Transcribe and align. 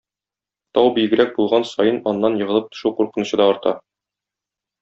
Тау 0.77 0.89
биегрәк 0.95 1.35
булган 1.35 1.67
саен 1.73 2.01
аннан 2.13 2.39
егылып 2.45 2.73
төшү 2.75 2.95
куркынычы 3.01 3.41
да 3.43 3.51
арта. 3.55 3.79